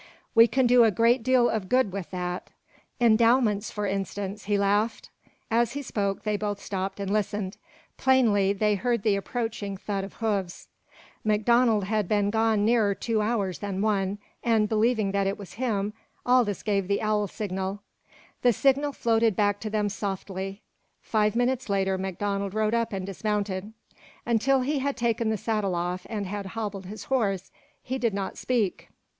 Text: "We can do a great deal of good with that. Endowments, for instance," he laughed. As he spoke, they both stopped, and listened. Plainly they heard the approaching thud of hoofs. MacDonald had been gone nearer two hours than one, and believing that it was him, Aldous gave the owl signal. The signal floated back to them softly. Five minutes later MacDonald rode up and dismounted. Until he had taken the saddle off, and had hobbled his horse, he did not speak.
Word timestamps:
"We 0.33 0.47
can 0.47 0.65
do 0.65 0.83
a 0.83 0.89
great 0.89 1.21
deal 1.21 1.47
of 1.47 1.69
good 1.69 1.91
with 1.91 2.09
that. 2.09 2.49
Endowments, 2.99 3.69
for 3.69 3.85
instance," 3.85 4.45
he 4.45 4.57
laughed. 4.57 5.11
As 5.51 5.73
he 5.73 5.83
spoke, 5.83 6.23
they 6.23 6.37
both 6.37 6.59
stopped, 6.59 6.99
and 6.99 7.13
listened. 7.13 7.57
Plainly 7.97 8.51
they 8.51 8.73
heard 8.73 9.03
the 9.03 9.15
approaching 9.15 9.77
thud 9.77 10.03
of 10.03 10.13
hoofs. 10.13 10.69
MacDonald 11.23 11.83
had 11.83 12.07
been 12.07 12.31
gone 12.31 12.65
nearer 12.65 12.95
two 12.95 13.21
hours 13.21 13.59
than 13.59 13.83
one, 13.83 14.17
and 14.43 14.67
believing 14.67 15.11
that 15.11 15.27
it 15.27 15.37
was 15.37 15.53
him, 15.61 15.93
Aldous 16.25 16.63
gave 16.63 16.87
the 16.87 17.03
owl 17.03 17.27
signal. 17.27 17.83
The 18.41 18.53
signal 18.53 18.93
floated 18.93 19.35
back 19.35 19.59
to 19.59 19.69
them 19.69 19.87
softly. 19.87 20.63
Five 20.99 21.35
minutes 21.35 21.69
later 21.69 21.99
MacDonald 21.99 22.55
rode 22.55 22.73
up 22.73 22.91
and 22.91 23.05
dismounted. 23.05 23.71
Until 24.25 24.61
he 24.61 24.79
had 24.79 24.97
taken 24.97 25.29
the 25.29 25.37
saddle 25.37 25.75
off, 25.75 26.07
and 26.09 26.25
had 26.25 26.47
hobbled 26.47 26.87
his 26.87 27.03
horse, 27.03 27.51
he 27.83 27.99
did 27.99 28.15
not 28.15 28.35
speak. 28.35 28.89